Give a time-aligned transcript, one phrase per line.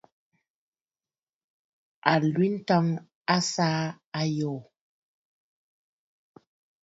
[2.11, 2.85] Àlwintɔŋ
[3.35, 3.81] a saà
[4.19, 4.57] àyoò.